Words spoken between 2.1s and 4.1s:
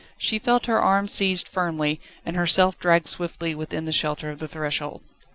and herself dragged swiftly within the